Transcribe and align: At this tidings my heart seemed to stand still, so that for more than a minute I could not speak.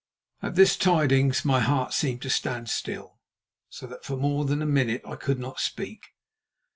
At 0.41 0.55
this 0.55 0.77
tidings 0.77 1.45
my 1.45 1.59
heart 1.59 1.93
seemed 1.93 2.23
to 2.23 2.29
stand 2.31 2.71
still, 2.71 3.19
so 3.69 3.85
that 3.85 4.03
for 4.03 4.17
more 4.17 4.45
than 4.45 4.63
a 4.63 4.65
minute 4.65 5.03
I 5.05 5.15
could 5.15 5.37
not 5.37 5.59
speak. 5.59 6.15